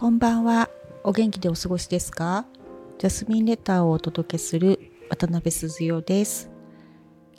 [0.00, 0.70] こんばんは。
[1.02, 2.46] お元気でお過ごしですか？
[2.98, 4.78] ジャスミンレターをお届けする
[5.10, 6.52] 渡辺鈴代です。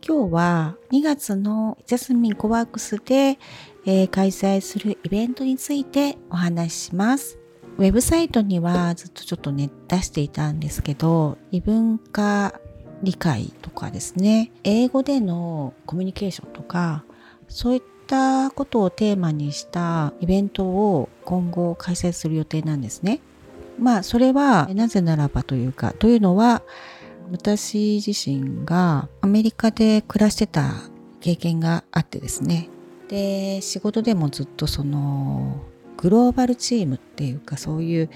[0.05, 3.40] 今日は2月のジャスミンコワークスで、
[3.86, 7.40] えー、開催するイベントについてお話しします。
[7.77, 12.60] ウェブサイトにはずっとちょっとね、出していたんですけど、異文化
[13.04, 17.05] 理解とかですね、英語でのコミュニケーションとか、
[17.48, 23.22] そういったたことをテーマにしたイベントを今後開催する予定なんですね。
[23.77, 26.63] まあ、それはなぜならばというか、というのは、
[27.32, 30.73] 私自身がアメリカで暮らしてた
[31.22, 32.70] 経験があってですね。
[33.08, 35.62] で、仕事でもずっとその
[36.02, 38.10] グローバルチームっていうかそういう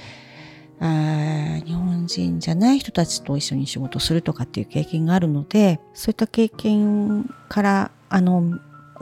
[0.80, 8.58] あ日本人じゃない人たちと一緒に仕事するとかっていう経験があるのでそういった経験からあの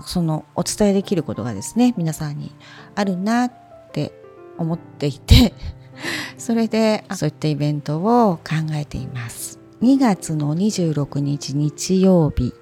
[0.06, 2.52] そのお伝えできることがですね皆さんに
[2.96, 3.54] あるなっ
[3.92, 4.12] て
[4.58, 5.54] 思っていて
[6.38, 12.54] それでそういったイベントを考えています2月の26日日曜日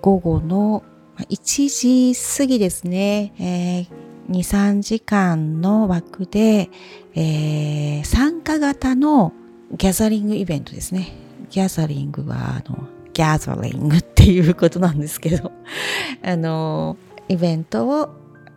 [0.00, 0.82] 午後の
[1.18, 6.70] 1時過ぎですね、えー2、3時間の枠で、
[7.14, 9.32] えー、参加型の
[9.72, 11.12] ギャザリングイベントですね。
[11.50, 15.50] ギャザリングは、あの、ギャザリングっていうことなんですけど、
[16.22, 16.96] あの、
[17.28, 18.10] イベントを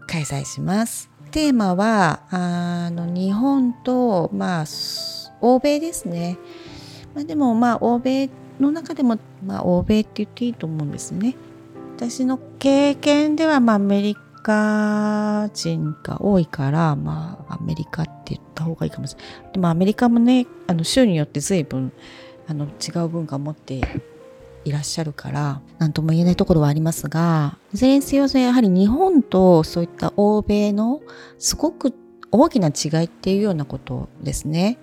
[0.07, 1.09] 開催します。
[1.31, 4.65] テーマは、あの、日本と、まあ、
[5.41, 6.37] 欧米ですね。
[7.15, 11.35] まあ、でも、まあ、欧米の中でも、まあ、欧米って言っていいと思うんですね。
[11.97, 19.53] 私の経験では、まあ、アメリカ人が多いから、まあ、アメリカって言った方がいいかもしれない。
[19.53, 21.91] でもアメリカもね、あの州によって随分
[22.47, 23.81] あの違う文化を持って
[24.65, 31.01] いらっしゃるから、何とも言えないところはありますが、いずれにせよやはり日本とそういった欧米の
[31.37, 31.93] すごく
[32.31, 34.79] 大きな違いっていうようなことですね。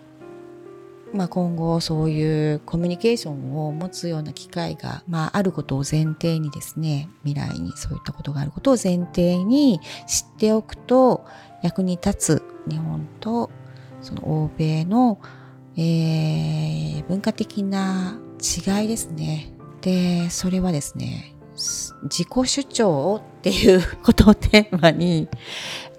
[1.13, 11.27] まあ、今後そういうコミュニケーションを持つような機会が、まあ、あることを前提にですね未来にそういったことがあることを前提に知っておくと
[11.63, 13.51] 役に立つ日本と
[14.01, 15.21] その欧米の、
[15.77, 19.53] えー、文化的な違いですね。
[19.83, 21.35] でそれはですね
[22.05, 25.29] 自己主張っていうことをテーマに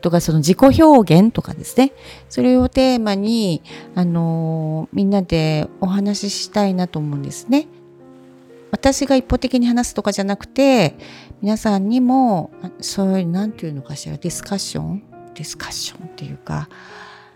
[0.01, 1.93] とかその自己表現とかですね
[2.27, 3.61] それをテーマに
[3.93, 7.67] あのみんなでお話ししたいなと思うんですね。
[8.71, 10.97] 私が一方的に話すとかじゃなくて
[11.41, 12.51] 皆さんにも
[12.81, 15.03] そういう何て言うのかしらディスカッション？
[15.35, 16.69] ディスカッションっていうか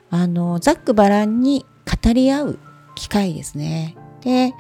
[0.10, 1.66] あのざっくばらんに
[2.04, 2.60] 語り合う
[2.96, 3.96] 機会ですね。
[4.22, 4.54] で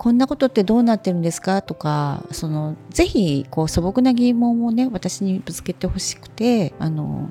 [0.00, 1.60] こんなことってどうなってるんですか？
[1.60, 7.28] とかそのぜひこう素朴な疑問をね私にぶつけてほしくてあの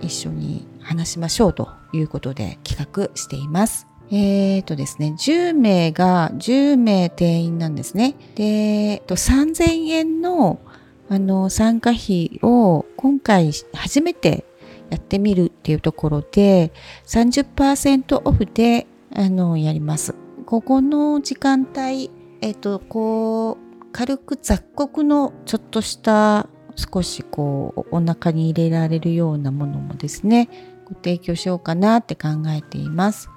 [0.00, 3.88] 一緒に話しましょうということで企画しています。
[4.12, 8.14] えっ、ー、とですね、10名が10名定員なんですね。
[8.36, 10.60] で、3000円の
[11.08, 14.44] あの参加費を今回初めて
[14.88, 16.72] やってみるっていうところで
[17.06, 20.14] 30%オフであのやります。
[20.50, 30.48] ここの時間帯、えっ、と、こう、軽く雑穀のちょっとした少しこうお腹に入れられるようなものもですね
[30.86, 33.28] ご提供しようかなって考えています。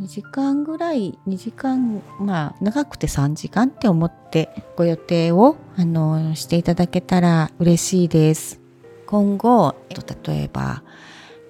[0.00, 8.60] 2時間ぐらい2時間まあ長くて3時間って思ってご予定をあのしていただけたら嬉しいです。
[9.06, 10.84] 今後、えっと、例えば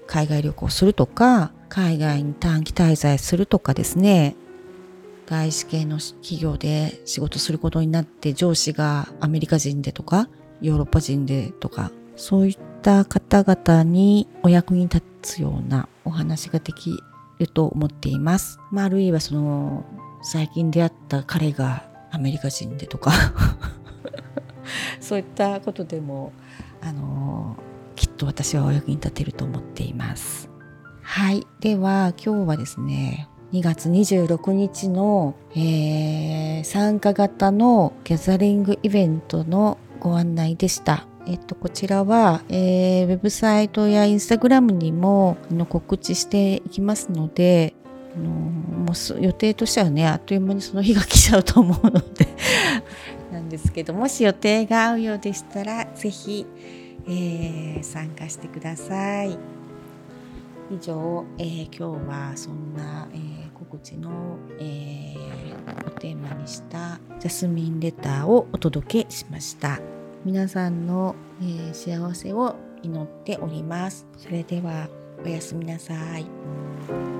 [0.06, 4.36] 海外旅行するとか海外に短期滞在するとかですね
[5.26, 10.28] 外資系の企業で仕事することになって上司がアメリカ人でとか
[10.60, 16.96] ヨーロッパ人でとかそういった方々にお役に立つようなお話ができ
[17.38, 18.58] ると思っています。
[18.70, 19.84] まあ、あるいはその
[20.22, 23.12] 最近出会った彼がアメリカ人でとか
[25.00, 26.32] そういったことでも
[26.80, 27.56] あの
[27.94, 30.48] きっと私はお役に立てると思っています。
[31.02, 31.46] はい。
[31.60, 41.06] では今日はですね2月26日の、えー、参加型のギャザリングイベントのご案内でした。
[41.26, 47.74] えっと、こちらは、えー、ウェブサイトやインスタグラムにもあの告知していきますので、
[48.14, 52.28] あのもう予定としてはね、あっという間にその日が来ちゃうと思うので
[53.32, 56.46] なんですけど、もし予定が合うようでしたら、ぜひ、
[57.08, 59.36] えー、参加してください。
[60.70, 69.80] 以上、えー、今日はそんな、えー、告知の、えー、をテーマにしたジャスミンレターをお届けしました
[70.24, 74.88] 皆さんの、え幸せを祈っておりますそれでは
[75.24, 77.15] おやすみなさい。